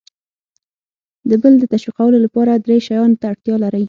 د 1.29 1.31
بل 1.41 1.53
د 1.59 1.63
تشویقولو 1.73 2.17
لپاره 2.25 2.51
درې 2.65 2.77
شیانو 2.87 3.19
ته 3.21 3.25
اړتیا 3.31 3.55
لر 3.63 3.73
ئ: 3.77 3.79